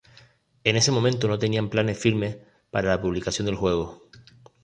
En 0.63 0.75
ese 0.77 0.91
momento, 0.91 1.27
no 1.27 1.37
tenían 1.37 1.69
planes 1.69 1.95
firmes 1.99 2.39
para 2.71 2.89
la 2.89 2.99
publicación 2.99 3.45
del 3.45 3.53
juego. 3.53 4.09